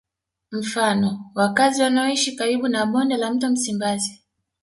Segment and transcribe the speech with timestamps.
[0.51, 4.19] Mfano wakazi wanaoishi karibu na bonde la mto Msimbazi